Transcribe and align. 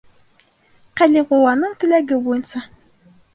Калигуланың 1.01 1.75
теләге 1.85 2.19
буйынса. 2.25 2.65